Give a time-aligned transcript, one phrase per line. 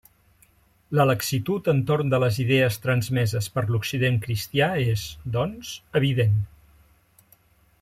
[0.99, 5.05] La laxitud entorn de les idees transmeses per l'Occident cristià és,
[5.37, 6.37] doncs, evident.